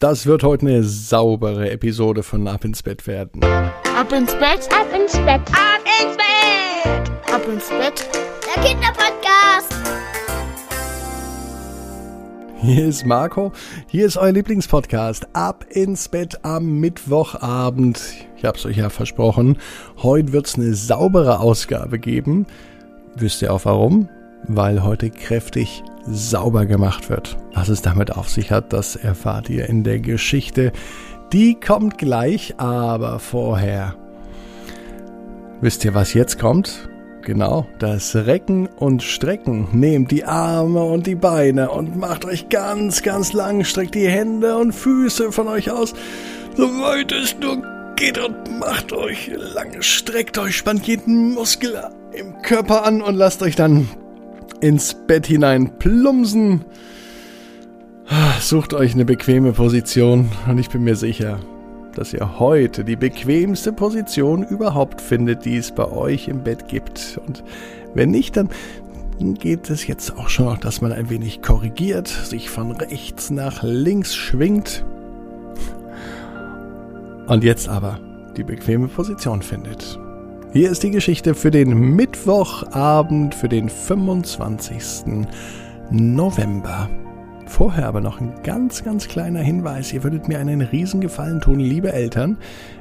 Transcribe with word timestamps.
Das 0.00 0.26
wird 0.26 0.44
heute 0.44 0.64
eine 0.64 0.84
saubere 0.84 1.70
Episode 1.72 2.22
von 2.22 2.46
Ab 2.46 2.64
ins 2.64 2.84
Bett 2.84 3.08
werden. 3.08 3.42
Ab 3.42 4.12
ins 4.12 4.32
Bett, 4.34 4.68
Ab 4.72 4.86
ins 4.94 5.12
Bett. 5.14 5.40
ab 5.50 5.82
ins 6.00 6.16
Bett, 6.16 7.34
ab 7.34 7.42
ins 7.52 7.68
Bett. 7.68 8.08
Der 8.46 8.62
Kinderpodcast. 8.62 9.74
Hier 12.60 12.86
ist 12.86 13.06
Marco, 13.06 13.50
hier 13.88 14.06
ist 14.06 14.16
euer 14.16 14.30
Lieblingspodcast. 14.30 15.34
Ab 15.34 15.64
ins 15.68 16.08
Bett 16.08 16.44
am 16.44 16.78
Mittwochabend. 16.78 18.00
Ich 18.36 18.44
hab's 18.44 18.66
euch 18.66 18.76
ja 18.76 18.90
versprochen. 18.90 19.58
Heute 19.96 20.32
wird's 20.32 20.54
eine 20.54 20.74
saubere 20.74 21.40
Ausgabe 21.40 21.98
geben. 21.98 22.46
Wisst 23.16 23.42
ihr 23.42 23.52
auch 23.52 23.64
warum? 23.64 24.08
Weil 24.46 24.82
heute 24.82 25.10
kräftig 25.10 25.82
sauber 26.06 26.66
gemacht 26.66 27.10
wird. 27.10 27.36
Was 27.52 27.68
es 27.68 27.82
damit 27.82 28.16
auf 28.16 28.28
sich 28.28 28.50
hat, 28.50 28.72
das 28.72 28.96
erfahrt 28.96 29.50
ihr 29.50 29.68
in 29.68 29.84
der 29.84 30.00
Geschichte. 30.00 30.72
Die 31.32 31.54
kommt 31.54 31.98
gleich, 31.98 32.54
aber 32.58 33.18
vorher. 33.18 33.94
Wisst 35.60 35.84
ihr, 35.84 35.94
was 35.94 36.14
jetzt 36.14 36.38
kommt? 36.38 36.88
Genau, 37.22 37.66
das 37.78 38.14
Recken 38.14 38.68
und 38.68 39.02
Strecken. 39.02 39.68
Nehmt 39.72 40.10
die 40.10 40.24
Arme 40.24 40.82
und 40.82 41.06
die 41.06 41.16
Beine 41.16 41.70
und 41.70 41.96
macht 41.96 42.24
euch 42.24 42.48
ganz, 42.48 43.02
ganz 43.02 43.32
lang. 43.32 43.64
Streckt 43.64 43.94
die 43.94 44.08
Hände 44.08 44.56
und 44.56 44.72
Füße 44.72 45.32
von 45.32 45.48
euch 45.48 45.70
aus, 45.70 45.92
so 46.56 46.64
weit 46.64 47.12
es 47.12 47.36
nur 47.38 47.60
geht 47.96 48.18
und 48.18 48.58
macht 48.58 48.92
euch 48.92 49.30
lang. 49.54 49.82
Streckt 49.82 50.38
euch, 50.38 50.56
spannt 50.56 50.86
jeden 50.86 51.34
Muskel 51.34 51.82
im 52.12 52.40
Körper 52.42 52.86
an 52.86 53.02
und 53.02 53.16
lasst 53.16 53.42
euch 53.42 53.56
dann 53.56 53.88
ins 54.60 54.94
Bett 55.06 55.26
hinein 55.26 55.78
plumpsen. 55.78 56.64
Sucht 58.40 58.74
euch 58.74 58.94
eine 58.94 59.04
bequeme 59.04 59.52
Position 59.52 60.30
und 60.48 60.58
ich 60.58 60.70
bin 60.70 60.84
mir 60.84 60.96
sicher, 60.96 61.38
dass 61.94 62.12
ihr 62.12 62.38
heute 62.38 62.84
die 62.84 62.96
bequemste 62.96 63.72
Position 63.72 64.44
überhaupt 64.44 65.00
findet, 65.00 65.44
die 65.44 65.56
es 65.56 65.72
bei 65.72 65.90
euch 65.90 66.28
im 66.28 66.42
Bett 66.42 66.68
gibt. 66.68 67.20
Und 67.26 67.44
wenn 67.94 68.10
nicht, 68.10 68.36
dann 68.36 68.48
geht 69.18 69.68
es 69.68 69.86
jetzt 69.86 70.16
auch 70.16 70.28
schon 70.28 70.46
noch, 70.46 70.58
dass 70.58 70.80
man 70.80 70.92
ein 70.92 71.10
wenig 71.10 71.42
korrigiert, 71.42 72.08
sich 72.08 72.48
von 72.48 72.70
rechts 72.72 73.30
nach 73.30 73.62
links 73.62 74.14
schwingt 74.14 74.84
und 77.26 77.44
jetzt 77.44 77.68
aber 77.68 78.00
die 78.36 78.44
bequeme 78.44 78.88
Position 78.88 79.42
findet. 79.42 79.98
Hier 80.50 80.70
ist 80.70 80.82
die 80.82 80.90
Geschichte 80.90 81.34
für 81.34 81.50
den 81.50 81.94
Mittwochabend, 81.94 83.34
für 83.34 83.50
den 83.50 83.68
25. 83.68 85.14
November. 85.90 86.88
Vorher 87.46 87.86
aber 87.86 88.00
noch 88.00 88.18
ein 88.18 88.32
ganz, 88.42 88.82
ganz 88.82 89.08
kleiner 89.08 89.40
Hinweis. 89.40 89.92
Ihr 89.92 90.02
würdet 90.04 90.26
mir 90.26 90.38
einen 90.38 90.62
Riesengefallen 90.62 91.42
tun, 91.42 91.60
liebe 91.60 91.92
Eltern, 91.92 92.38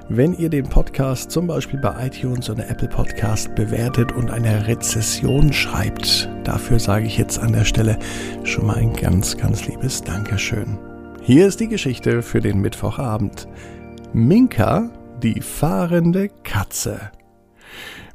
wenn 0.07 0.33
ihr 0.33 0.47
den 0.49 0.69
Podcast 0.69 1.29
zum 1.29 1.47
Beispiel 1.47 1.79
bei 1.81 2.07
iTunes 2.07 2.49
oder 2.49 2.69
Apple 2.69 2.88
Podcast 2.88 3.53
bewertet 3.55 4.13
und 4.13 4.31
eine 4.31 4.67
Rezession 4.67 5.51
schreibt. 5.51 6.29
Dafür 6.45 6.79
sage 6.79 7.05
ich 7.05 7.17
jetzt 7.17 7.38
an 7.38 7.51
der 7.51 7.65
Stelle 7.65 7.99
schon 8.45 8.67
mal 8.67 8.77
ein 8.77 8.93
ganz, 8.93 9.35
ganz 9.35 9.67
liebes 9.67 10.01
Dankeschön. 10.01 10.77
Hier 11.21 11.45
ist 11.45 11.59
die 11.59 11.67
Geschichte 11.67 12.21
für 12.21 12.39
den 12.39 12.61
Mittwochabend. 12.61 13.45
Minka, 14.13 14.89
die 15.21 15.41
fahrende 15.41 16.29
Katze. 16.43 17.11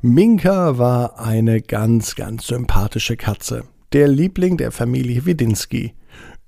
Minka 0.05 0.79
war 0.79 1.21
eine 1.21 1.63
ganz, 1.63 2.17
ganz 2.17 2.49
sympathische 2.49 3.17
Katze. 3.17 3.63
Der 3.93 4.09
Liebling 4.09 4.57
der 4.57 4.73
Familie 4.73 5.27
Widinski. 5.27 5.95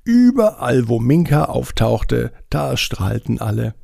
Überall, 0.02 0.88
wo 0.88 0.98
Minka 0.98 1.44
auftauchte, 1.44 2.32
da 2.50 2.76
strahlten 2.76 3.40
alle. 3.40 3.76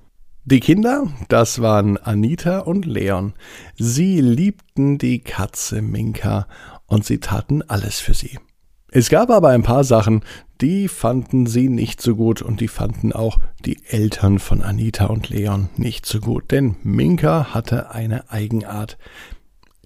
Die 0.44 0.58
Kinder, 0.58 1.06
das 1.28 1.62
waren 1.62 1.98
Anita 1.98 2.58
und 2.58 2.84
Leon. 2.84 3.34
Sie 3.78 4.20
liebten 4.20 4.98
die 4.98 5.20
Katze 5.20 5.82
Minka 5.82 6.48
und 6.86 7.04
sie 7.04 7.18
taten 7.18 7.62
alles 7.62 8.00
für 8.00 8.14
sie. 8.14 8.40
Es 8.90 9.08
gab 9.08 9.30
aber 9.30 9.50
ein 9.50 9.62
paar 9.62 9.84
Sachen, 9.84 10.24
die 10.60 10.88
fanden 10.88 11.46
sie 11.46 11.68
nicht 11.68 12.02
so 12.02 12.16
gut 12.16 12.42
und 12.42 12.60
die 12.60 12.66
fanden 12.66 13.12
auch 13.12 13.38
die 13.64 13.78
Eltern 13.86 14.40
von 14.40 14.62
Anita 14.62 15.06
und 15.06 15.28
Leon 15.28 15.68
nicht 15.76 16.06
so 16.06 16.18
gut, 16.18 16.50
denn 16.50 16.74
Minka 16.82 17.54
hatte 17.54 17.92
eine 17.92 18.32
Eigenart. 18.32 18.98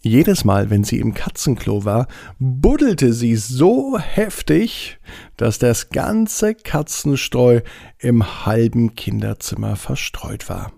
Jedes 0.07 0.45
Mal, 0.45 0.69
wenn 0.69 0.85
sie 0.85 0.99
im 0.99 1.15
Katzenklo 1.15 1.87
war, 1.87 2.09
buddelte 2.39 3.15
sie 3.15 3.37
so 3.37 3.99
heftig, 3.99 4.99
dass 5.39 5.59
das 5.59 5.89
ganze 5.89 6.55
Katzenstreu 6.55 7.63
im 7.99 8.45
halben 8.45 8.97
Kinderzimmer 8.97 9.77
verstreut 9.77 10.51
war. 10.51 10.73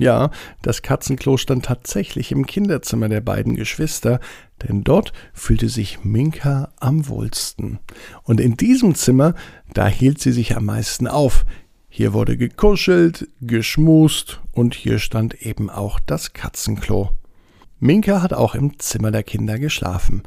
Ja, 0.00 0.30
das 0.62 0.80
Katzenklo 0.80 1.36
stand 1.36 1.66
tatsächlich 1.66 2.32
im 2.32 2.46
Kinderzimmer 2.46 3.10
der 3.10 3.20
beiden 3.20 3.54
Geschwister, 3.54 4.18
denn 4.66 4.82
dort 4.82 5.12
fühlte 5.34 5.68
sich 5.68 6.02
Minka 6.02 6.72
am 6.80 7.06
wohlsten. 7.06 7.80
Und 8.22 8.40
in 8.40 8.56
diesem 8.56 8.94
Zimmer, 8.94 9.34
da 9.74 9.88
hielt 9.88 10.22
sie 10.22 10.32
sich 10.32 10.56
am 10.56 10.64
meisten 10.64 11.06
auf. 11.06 11.44
Hier 11.90 12.14
wurde 12.14 12.38
gekuschelt, 12.38 13.28
geschmust 13.42 14.40
und 14.52 14.74
hier 14.74 14.98
stand 14.98 15.42
eben 15.42 15.68
auch 15.68 16.00
das 16.00 16.32
Katzenklo. 16.32 17.14
Minka 17.82 18.20
hat 18.20 18.34
auch 18.34 18.54
im 18.54 18.78
Zimmer 18.78 19.10
der 19.10 19.22
Kinder 19.22 19.58
geschlafen. 19.58 20.22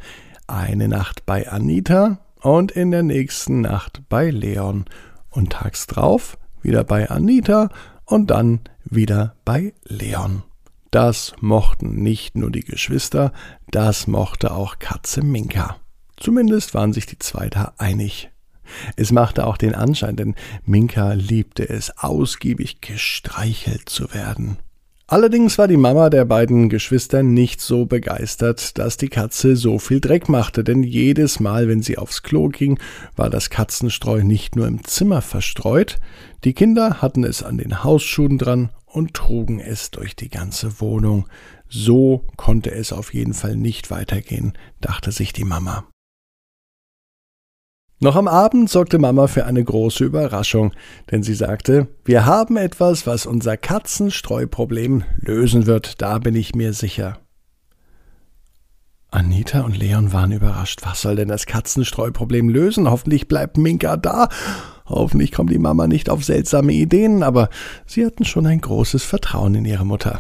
Eine 0.48 0.88
Nacht 0.88 1.28
bei 1.28 1.48
Anita 1.48 2.20
und 2.42 2.72
in 2.72 2.90
der 2.90 3.04
nächsten 3.04 3.62
Nacht 3.62 4.02
bei 4.10 4.32
Leon. 4.32 4.86
Und 5.30 5.52
tags 5.54 5.86
drauf 5.86 6.40
wieder 6.64 6.84
bei 6.84 7.12
Anita 7.12 7.70
und 8.06 8.32
dann 8.32 8.62
wieder 8.86 9.36
bei 9.46 9.74
Leon. 9.84 10.42
Das 10.90 11.34
mochten 11.42 12.02
nicht 12.02 12.36
nur 12.36 12.50
die 12.50 12.66
Geschwister, 12.66 13.32
das 13.70 14.08
mochte 14.08 14.52
auch 14.52 14.80
Katze 14.80 15.24
Minka. 15.24 15.78
Zumindest 16.18 16.74
waren 16.74 16.92
sich 16.92 17.06
die 17.06 17.20
zwei 17.20 17.50
da 17.50 17.74
einig. 17.78 18.32
Es 18.96 19.12
machte 19.12 19.46
auch 19.46 19.58
den 19.58 19.76
Anschein, 19.76 20.16
denn 20.16 20.34
Minka 20.66 21.14
liebte 21.14 21.70
es, 21.70 21.98
ausgiebig 22.00 22.82
gestreichelt 22.82 23.90
zu 23.90 24.12
werden. 24.14 24.58
Allerdings 25.14 25.60
war 25.60 25.68
die 25.68 25.78
Mama 25.78 26.10
der 26.10 26.26
beiden 26.26 26.70
Geschwister 26.70 27.22
nicht 27.22 27.62
so 27.62 27.86
begeistert, 27.86 28.80
dass 28.80 28.98
die 28.98 29.10
Katze 29.10 29.56
so 29.56 29.78
viel 29.78 30.00
Dreck 30.00 30.28
machte, 30.28 30.64
denn 30.64 30.82
jedes 30.82 31.40
Mal, 31.40 31.68
wenn 31.68 31.84
sie 31.84 32.00
aufs 32.00 32.24
Klo 32.24 32.48
ging, 32.48 32.80
war 33.16 33.30
das 33.30 33.52
Katzenstreu 33.52 34.24
nicht 34.24 34.56
nur 34.56 34.66
im 34.66 34.84
Zimmer 34.84 35.22
verstreut, 35.22 36.00
die 36.44 36.54
Kinder 36.54 37.04
hatten 37.04 37.24
es 37.26 37.44
an 37.44 37.60
den 37.60 37.84
Hausschuhen 37.84 38.40
dran 38.40 38.72
und 38.88 39.14
trugen 39.14 39.60
es 39.60 39.92
durch 39.92 40.16
die 40.16 40.30
ganze 40.30 40.82
Wohnung. 40.82 41.28
So 41.70 42.26
konnte 42.36 42.72
es 42.72 42.92
auf 42.92 43.14
jeden 43.14 43.36
Fall 43.36 43.56
nicht 43.56 43.92
weitergehen, 43.92 44.54
dachte 44.82 45.12
sich 45.12 45.32
die 45.32 45.46
Mama. 45.46 45.86
Noch 48.04 48.18
am 48.18 48.28
Abend 48.28 48.70
sorgte 48.70 49.00
Mama 49.00 49.28
für 49.28 49.46
eine 49.46 49.64
große 49.64 50.04
Überraschung, 50.04 50.74
denn 51.10 51.24
sie 51.24 51.36
sagte, 51.36 51.88
wir 52.04 52.26
haben 52.26 52.58
etwas, 52.58 53.08
was 53.08 53.26
unser 53.26 53.56
Katzenstreuproblem 53.56 55.06
lösen 55.22 55.68
wird, 55.68 56.02
da 56.02 56.20
bin 56.20 56.36
ich 56.36 56.54
mir 56.54 56.74
sicher. 56.74 57.18
Anita 59.10 59.62
und 59.62 59.78
Leon 59.78 60.12
waren 60.12 60.34
überrascht. 60.34 60.82
Was 60.84 61.02
soll 61.02 61.16
denn 61.16 61.30
das 61.30 61.46
Katzenstreuproblem 61.46 62.50
lösen? 62.50 62.92
Hoffentlich 62.92 63.30
bleibt 63.30 63.58
Minka 63.58 63.96
da. 63.96 64.28
Hoffentlich 64.86 65.32
kommt 65.32 65.52
die 65.52 65.58
Mama 65.58 65.88
nicht 65.88 66.10
auf 66.10 66.26
seltsame 66.26 66.74
Ideen, 66.74 67.24
aber 67.24 67.48
sie 67.86 68.06
hatten 68.06 68.26
schon 68.26 68.46
ein 68.48 68.60
großes 68.60 69.06
Vertrauen 69.06 69.56
in 69.56 69.64
ihre 69.64 69.86
Mutter. 69.86 70.20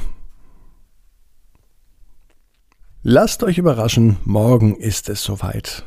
Lasst 3.01 3.43
euch 3.43 3.57
überraschen, 3.57 4.15
morgen 4.23 4.73
ist 4.73 5.09
es 5.09 5.21
soweit. 5.21 5.83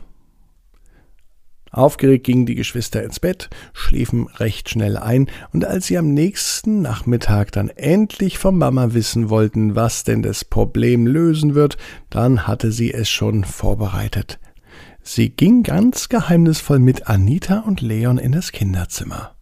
Aufgeregt 1.77 2.25
gingen 2.25 2.47
die 2.47 2.55
Geschwister 2.55 3.05
ins 3.05 3.21
Bett, 3.21 3.51
schliefen 3.75 4.29
recht 4.29 4.71
schnell 4.71 4.97
ein, 4.97 5.27
und 5.53 5.67
als 5.67 5.87
sie 5.87 5.99
am 5.99 6.15
nächsten 6.15 6.81
Nachmittag 6.81 7.53
dann 7.53 7.69
endlich 7.69 8.39
von 8.39 8.57
Mama 8.57 8.95
wissen 8.95 9.29
wollten, 9.29 9.77
was 9.77 10.03
denn 10.03 10.23
das 10.23 10.47
Problem 10.47 11.07
lösen 11.07 11.55
wird, 11.55 11.77
dann 12.09 12.47
hatte 12.47 12.73
sie 12.73 12.95
es 12.95 13.11
schon 13.11 13.45
vorbereitet. 13.45 14.39
Sie 15.03 15.29
ging 15.29 15.65
ganz 15.65 16.09
geheimnisvoll 16.09 16.79
mit 16.79 17.09
Anita 17.09 17.59
und 17.59 17.83
Leon 17.83 18.17
in 18.17 18.33
das 18.33 18.53
Kinderzimmer. 18.53 19.37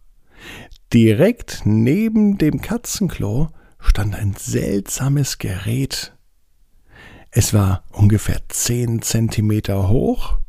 Direkt 0.91 1.61
neben 1.63 2.37
dem 2.37 2.59
Katzenklo 2.59 3.47
stand 3.79 4.13
ein 4.13 4.35
seltsames 4.37 5.37
Gerät. 5.37 6.13
Es 7.31 7.53
war 7.53 7.85
ungefähr 7.93 8.41
zehn 8.49 9.01
Zentimeter 9.01 9.87
hoch 9.87 10.39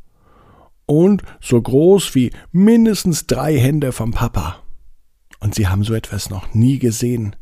und 0.87 1.23
so 1.41 1.61
groß 1.61 2.15
wie 2.15 2.31
mindestens 2.53 3.27
drei 3.27 3.59
Hände 3.59 3.93
vom 3.93 4.12
Papa. 4.12 4.62
Und 5.41 5.55
sie 5.55 5.69
haben 5.69 5.85
so 5.85 5.94
etwas 5.94 6.31
noch 6.31 6.55
nie 6.55 6.79
gesehen. 6.79 7.37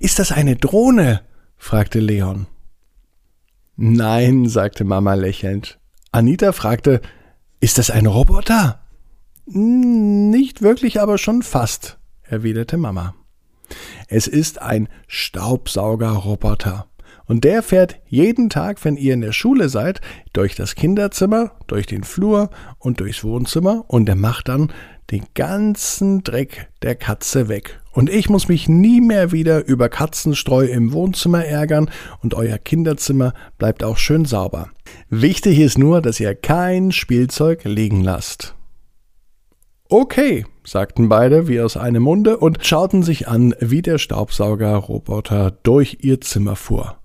Ist 0.00 0.18
das 0.18 0.32
eine 0.32 0.56
Drohne? 0.56 1.22
fragte 1.56 2.00
Leon. 2.00 2.46
Nein, 3.76 4.48
sagte 4.48 4.84
Mama 4.84 5.14
lächelnd. 5.14 5.78
Anita 6.10 6.52
fragte, 6.52 7.02
ist 7.60 7.78
das 7.78 7.90
ein 7.90 8.06
Roboter? 8.06 8.80
Nicht 9.46 10.62
wirklich, 10.62 11.00
aber 11.00 11.18
schon 11.18 11.42
fast, 11.42 11.98
erwiderte 12.22 12.78
Mama. 12.78 13.14
Es 14.08 14.26
ist 14.26 14.60
ein 14.62 14.88
Staubsaugerroboter. 15.06 16.86
Und 17.26 17.44
der 17.44 17.62
fährt 17.62 17.96
jeden 18.06 18.50
Tag, 18.50 18.84
wenn 18.84 18.96
ihr 18.96 19.14
in 19.14 19.20
der 19.20 19.32
Schule 19.32 19.68
seid, 19.68 20.00
durch 20.32 20.54
das 20.54 20.74
Kinderzimmer, 20.74 21.52
durch 21.66 21.86
den 21.86 22.04
Flur 22.04 22.50
und 22.78 23.00
durchs 23.00 23.24
Wohnzimmer 23.24 23.84
und 23.88 24.08
er 24.08 24.14
macht 24.14 24.48
dann 24.48 24.72
den 25.10 25.24
ganzen 25.34 26.24
Dreck 26.24 26.68
der 26.82 26.94
Katze 26.94 27.48
weg. 27.48 27.80
Und 27.92 28.10
ich 28.10 28.28
muss 28.28 28.48
mich 28.48 28.68
nie 28.68 29.00
mehr 29.00 29.32
wieder 29.32 29.66
über 29.66 29.88
Katzenstreu 29.88 30.66
im 30.66 30.92
Wohnzimmer 30.92 31.44
ärgern 31.44 31.90
und 32.22 32.34
euer 32.34 32.58
Kinderzimmer 32.58 33.32
bleibt 33.58 33.82
auch 33.82 33.96
schön 33.96 34.24
sauber. 34.24 34.70
Wichtig 35.08 35.58
ist 35.58 35.78
nur, 35.78 36.02
dass 36.02 36.20
ihr 36.20 36.34
kein 36.34 36.92
Spielzeug 36.92 37.64
liegen 37.64 38.02
lasst. 38.02 38.54
Okay, 39.88 40.44
sagten 40.64 41.08
beide 41.08 41.46
wie 41.46 41.60
aus 41.60 41.76
einem 41.76 42.02
Munde 42.02 42.38
und 42.38 42.66
schauten 42.66 43.04
sich 43.04 43.28
an, 43.28 43.54
wie 43.60 43.82
der 43.82 43.98
Staubsaugerroboter 43.98 45.52
durch 45.62 45.98
ihr 46.00 46.20
Zimmer 46.20 46.56
fuhr. 46.56 46.98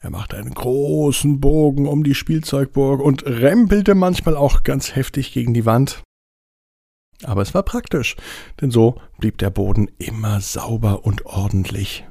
Er 0.00 0.10
machte 0.10 0.36
einen 0.36 0.54
großen 0.54 1.40
Bogen 1.40 1.86
um 1.86 2.04
die 2.04 2.14
Spielzeugburg 2.14 3.00
und 3.00 3.26
rempelte 3.26 3.94
manchmal 3.94 4.34
auch 4.34 4.62
ganz 4.62 4.96
heftig 4.96 5.32
gegen 5.32 5.52
die 5.52 5.66
Wand. 5.66 6.02
Aber 7.22 7.42
es 7.42 7.52
war 7.52 7.62
praktisch, 7.62 8.16
denn 8.60 8.70
so 8.70 8.98
blieb 9.18 9.36
der 9.38 9.50
Boden 9.50 9.90
immer 9.98 10.40
sauber 10.40 11.04
und 11.04 11.26
ordentlich. 11.26 12.06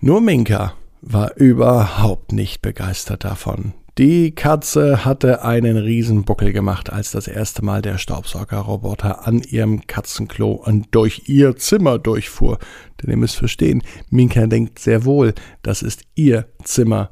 Nur 0.00 0.20
Minka 0.20 0.76
war 1.00 1.36
überhaupt 1.36 2.30
nicht 2.30 2.62
begeistert 2.62 3.24
davon. 3.24 3.74
Die 3.98 4.34
Katze 4.34 5.04
hatte 5.04 5.44
einen 5.44 5.76
Riesenbuckel 5.76 6.54
gemacht, 6.54 6.90
als 6.90 7.10
das 7.10 7.28
erste 7.28 7.62
Mal 7.62 7.82
der 7.82 7.98
Staubsaugerroboter 7.98 9.26
an 9.26 9.42
ihrem 9.42 9.86
Katzenklo 9.86 10.52
und 10.52 10.94
durch 10.94 11.28
ihr 11.28 11.56
Zimmer 11.56 11.98
durchfuhr. 11.98 12.58
Denn 13.02 13.10
ihr 13.10 13.18
müsst 13.18 13.36
verstehen, 13.36 13.82
Minka 14.08 14.46
denkt 14.46 14.78
sehr 14.78 15.04
wohl, 15.04 15.34
das 15.62 15.82
ist 15.82 16.04
ihr 16.14 16.48
Zimmer, 16.64 17.10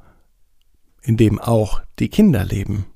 in 1.03 1.19
dem 1.19 1.38
auch 1.38 1.82
die 1.99 2.09
Kinder 2.09 2.47
leben. 2.47 2.87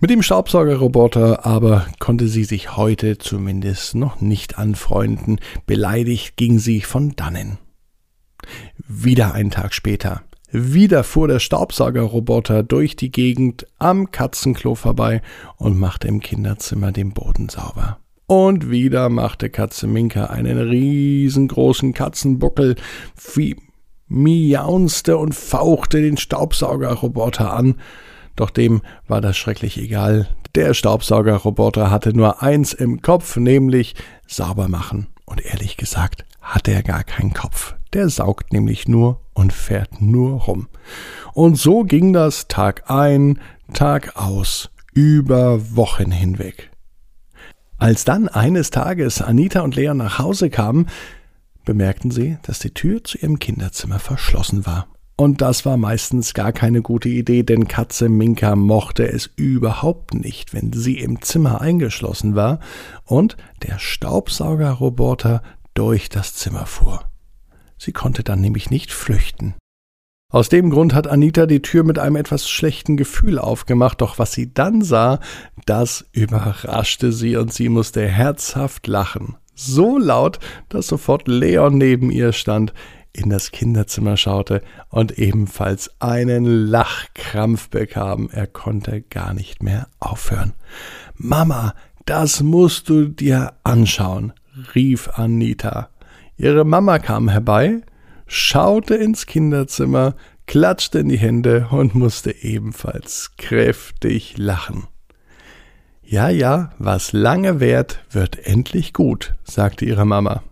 Mit 0.00 0.08
dem 0.08 0.22
Staubsaugerroboter 0.22 1.44
aber 1.44 1.86
konnte 1.98 2.28
sie 2.28 2.44
sich 2.44 2.78
heute 2.78 3.18
zumindest 3.18 3.94
noch 3.94 4.22
nicht 4.22 4.56
anfreunden. 4.56 5.38
Beleidigt 5.66 6.38
ging 6.38 6.58
sie 6.58 6.80
von 6.80 7.14
dannen. 7.14 7.58
Wieder 8.86 9.34
ein 9.34 9.50
Tag 9.50 9.74
später. 9.74 10.22
Wieder 10.50 11.04
fuhr 11.04 11.28
der 11.28 11.40
Staubsaugerroboter 11.40 12.62
durch 12.62 12.96
die 12.96 13.10
Gegend 13.10 13.66
am 13.78 14.10
Katzenklo 14.10 14.74
vorbei 14.74 15.22
und 15.56 15.78
machte 15.78 16.08
im 16.08 16.20
Kinderzimmer 16.20 16.92
den 16.92 17.12
Boden 17.12 17.48
sauber. 17.48 17.98
Und 18.26 18.70
wieder 18.70 19.08
machte 19.08 19.50
Katze 19.50 19.86
Minka 19.86 20.26
einen 20.26 20.58
riesengroßen 20.58 21.94
Katzenbuckel, 21.94 22.76
miaunste 24.08 25.18
und 25.18 25.34
fauchte 25.34 26.00
den 26.00 26.16
Staubsaugerroboter 26.16 27.52
an 27.52 27.76
doch 28.38 28.50
dem 28.50 28.82
war 29.08 29.20
das 29.20 29.36
schrecklich 29.36 29.78
egal. 29.78 30.28
Der 30.54 30.72
Staubsaugerroboter 30.72 31.90
hatte 31.90 32.16
nur 32.16 32.40
eins 32.40 32.72
im 32.72 33.02
Kopf, 33.02 33.36
nämlich 33.36 33.96
sauber 34.28 34.68
machen. 34.68 35.08
Und 35.24 35.44
ehrlich 35.44 35.76
gesagt 35.76 36.24
hat 36.40 36.68
er 36.68 36.84
gar 36.84 37.02
keinen 37.02 37.34
Kopf. 37.34 37.74
Der 37.92 38.08
saugt 38.08 38.52
nämlich 38.52 38.88
nur 38.88 39.20
und 39.34 39.52
fährt 39.52 40.00
nur 40.00 40.40
rum. 40.42 40.68
Und 41.32 41.56
so 41.56 41.84
ging 41.84 42.12
das 42.12 42.48
Tag 42.48 42.90
ein, 42.90 43.40
Tag 43.72 44.16
aus, 44.16 44.70
über 44.92 45.76
Wochen 45.76 46.10
hinweg. 46.10 46.70
Als 47.78 48.04
dann 48.04 48.28
eines 48.28 48.70
Tages 48.70 49.22
Anita 49.22 49.60
und 49.60 49.76
Leon 49.76 49.98
nach 49.98 50.18
Hause 50.18 50.50
kamen, 50.50 50.88
bemerkten 51.64 52.10
sie, 52.10 52.38
dass 52.42 52.58
die 52.58 52.72
Tür 52.72 53.04
zu 53.04 53.18
ihrem 53.18 53.38
Kinderzimmer 53.38 53.98
verschlossen 53.98 54.66
war. 54.66 54.88
Und 55.16 55.40
das 55.40 55.66
war 55.66 55.76
meistens 55.76 56.32
gar 56.32 56.52
keine 56.52 56.80
gute 56.80 57.08
Idee, 57.08 57.42
denn 57.42 57.68
Katze 57.68 58.08
Minka 58.08 58.54
mochte 58.56 59.06
es 59.06 59.28
überhaupt 59.36 60.14
nicht, 60.14 60.54
wenn 60.54 60.72
sie 60.72 60.98
im 60.98 61.20
Zimmer 61.22 61.60
eingeschlossen 61.60 62.34
war 62.34 62.60
und 63.04 63.36
der 63.62 63.78
Staubsaugerroboter 63.78 65.42
durch 65.74 66.08
das 66.08 66.34
Zimmer 66.34 66.66
fuhr. 66.66 67.04
Sie 67.78 67.92
konnte 67.92 68.22
dann 68.22 68.40
nämlich 68.40 68.70
nicht 68.70 68.92
flüchten. 68.92 69.54
Aus 70.30 70.50
dem 70.50 70.68
Grund 70.68 70.92
hat 70.92 71.06
Anita 71.06 71.46
die 71.46 71.62
Tür 71.62 71.84
mit 71.84 71.98
einem 71.98 72.16
etwas 72.16 72.50
schlechten 72.50 72.98
Gefühl 72.98 73.38
aufgemacht, 73.38 74.02
doch 74.02 74.18
was 74.18 74.32
sie 74.32 74.52
dann 74.52 74.82
sah, 74.82 75.20
das 75.64 76.04
überraschte 76.12 77.12
sie 77.12 77.36
und 77.36 77.52
sie 77.52 77.70
musste 77.70 78.06
herzhaft 78.06 78.86
lachen. 78.86 79.36
So 79.54 79.96
laut, 79.96 80.38
dass 80.68 80.86
sofort 80.86 81.28
Leon 81.28 81.78
neben 81.78 82.10
ihr 82.10 82.32
stand 82.32 82.74
in 83.14 83.30
das 83.30 83.52
Kinderzimmer 83.52 84.18
schaute 84.18 84.62
und 84.90 85.18
ebenfalls 85.18 85.90
einen 85.98 86.44
Lachkrampf 86.44 87.70
bekam. 87.70 88.28
Er 88.30 88.46
konnte 88.46 89.00
gar 89.00 89.32
nicht 89.32 89.62
mehr 89.62 89.88
aufhören. 89.98 90.52
Mama, 91.14 91.74
das 92.04 92.42
musst 92.42 92.88
du 92.88 93.08
dir 93.08 93.54
anschauen, 93.64 94.34
rief 94.74 95.08
Anita. 95.14 95.88
Ihre 96.38 96.64
Mama 96.64 97.00
kam 97.00 97.28
herbei, 97.28 97.82
schaute 98.28 98.94
ins 98.94 99.26
Kinderzimmer, 99.26 100.14
klatschte 100.46 101.00
in 101.00 101.08
die 101.08 101.18
Hände 101.18 101.66
und 101.72 101.96
musste 101.96 102.30
ebenfalls 102.30 103.32
kräftig 103.36 104.38
lachen. 104.38 104.86
Ja, 106.02 106.28
ja, 106.28 106.70
was 106.78 107.12
lange 107.12 107.58
währt, 107.58 108.04
wird 108.10 108.38
endlich 108.46 108.94
gut, 108.94 109.34
sagte 109.42 109.84
ihre 109.84 110.06
Mama. 110.06 110.44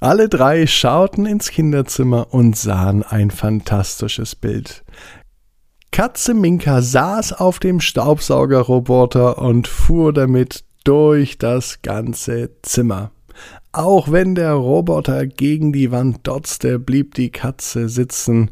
Alle 0.00 0.28
drei 0.28 0.66
schauten 0.66 1.24
ins 1.24 1.50
Kinderzimmer 1.50 2.34
und 2.34 2.56
sahen 2.56 3.04
ein 3.04 3.30
fantastisches 3.30 4.34
Bild. 4.34 4.82
Katze 5.92 6.34
Minka 6.34 6.82
saß 6.82 7.34
auf 7.34 7.60
dem 7.60 7.78
Staubsaugerroboter 7.80 9.38
und 9.38 9.68
fuhr 9.68 10.12
damit 10.12 10.64
durch 10.82 11.38
das 11.38 11.82
ganze 11.82 12.50
Zimmer. 12.62 13.12
Auch 13.72 14.10
wenn 14.10 14.34
der 14.34 14.52
Roboter 14.52 15.26
gegen 15.26 15.72
die 15.72 15.90
Wand 15.90 16.26
dotzte, 16.26 16.78
blieb 16.78 17.14
die 17.14 17.30
Katze 17.30 17.88
sitzen 17.88 18.50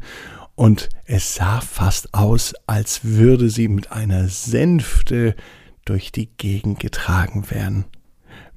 und 0.55 0.89
es 1.05 1.35
sah 1.35 1.61
fast 1.61 2.13
aus, 2.13 2.53
als 2.67 3.03
würde 3.03 3.49
sie 3.49 3.67
mit 3.67 3.91
einer 3.91 4.27
Sänfte 4.27 5.35
durch 5.85 6.11
die 6.11 6.29
Gegend 6.37 6.79
getragen 6.79 7.49
werden. 7.49 7.85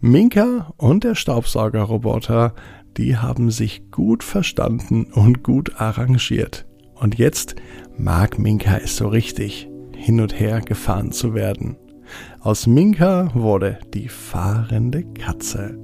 Minka 0.00 0.72
und 0.76 1.04
der 1.04 1.14
Staubsaugerroboter 1.14 2.54
die 2.96 3.16
haben 3.16 3.50
sich 3.50 3.90
gut 3.90 4.22
verstanden 4.22 5.04
und 5.04 5.42
gut 5.42 5.80
arrangiert. 5.80 6.66
Und 6.94 7.18
jetzt 7.18 7.56
mag 7.96 8.38
Minka 8.38 8.78
es 8.78 8.96
so 8.96 9.08
richtig, 9.08 9.68
hin 9.96 10.20
und 10.20 10.38
her 10.38 10.60
gefahren 10.60 11.12
zu 11.12 11.34
werden. 11.34 11.76
Aus 12.40 12.66
Minka 12.66 13.30
wurde 13.34 13.78
die 13.94 14.08
fahrende 14.08 15.04
Katze. 15.14 15.83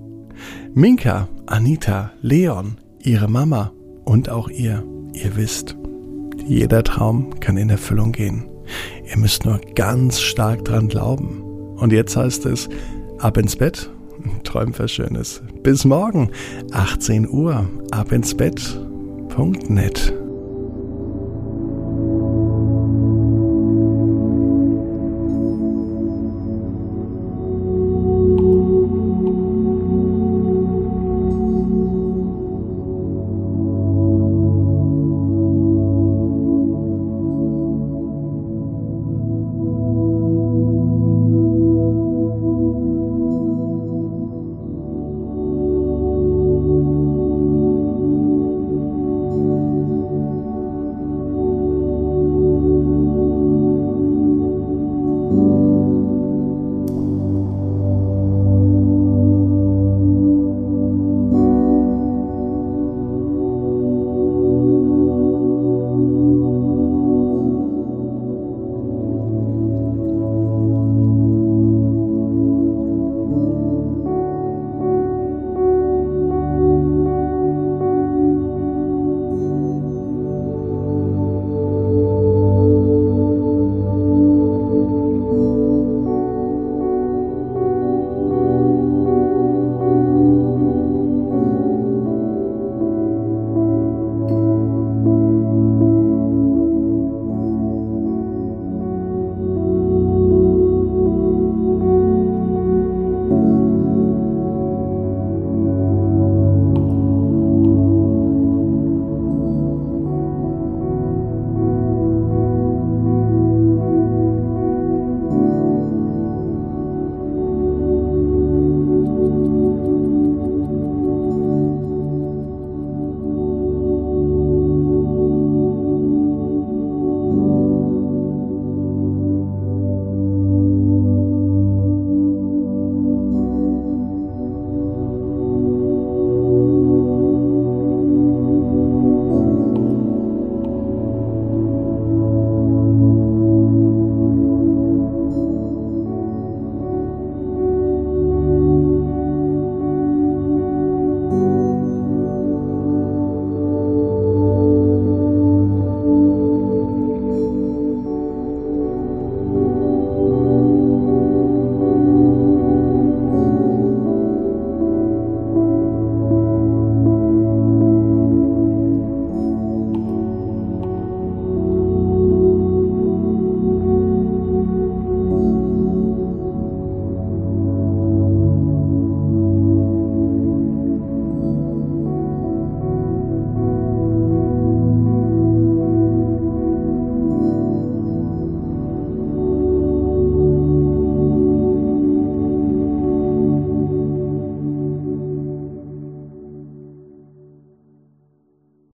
Minka, 0.75 1.29
Anita, 1.47 2.13
Leon, 2.23 2.77
ihre 3.01 3.29
Mama 3.29 3.73
und 4.05 4.29
auch 4.29 4.49
ihr, 4.49 4.85
ihr 5.13 5.37
wisst, 5.37 5.77
jeder 6.47 6.83
Traum 6.85 7.39
kann 7.41 7.57
in 7.57 7.71
Erfüllung 7.71 8.13
gehen. 8.13 8.49
Ihr 9.09 9.19
müsst 9.19 9.45
nur 9.45 9.61
ganz 9.75 10.21
stark 10.21 10.65
dran 10.65 10.89
glauben. 10.89 11.43
Und 11.77 11.93
jetzt 11.93 12.17
heißt 12.17 12.47
es, 12.47 12.69
ab 13.19 13.37
ins 13.37 13.57
Bett 13.57 13.91
Träumt 14.45 14.79
was 14.79 14.93
Schönes. 14.93 15.43
Bis 15.63 15.85
morgen, 15.85 16.31
18 16.73 17.29
Uhr, 17.29 17.69
ab 17.91 18.13
ins 18.13 18.35
Bett.net. 18.35 20.20